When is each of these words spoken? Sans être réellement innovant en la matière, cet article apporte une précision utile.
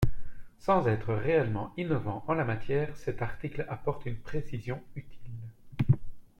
Sans 0.57 0.87
être 0.87 1.13
réellement 1.13 1.73
innovant 1.77 2.23
en 2.27 2.33
la 2.33 2.43
matière, 2.43 2.97
cet 2.97 3.21
article 3.21 3.67
apporte 3.69 4.07
une 4.07 4.17
précision 4.17 4.81
utile. 4.95 5.51